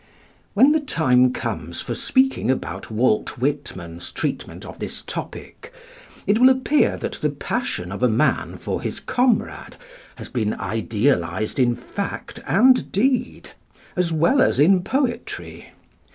[0.55, 5.71] "When the time comes for speaking about Walt Whitman's treatment of this topic,
[6.25, 9.75] it will appear that the passion of a man for his comrade
[10.15, 13.51] has been idealised in fact and deed,
[13.95, 15.69] as well as in poetry.